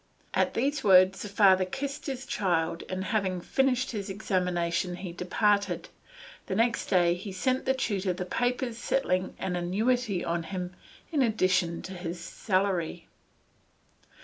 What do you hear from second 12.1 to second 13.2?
salary.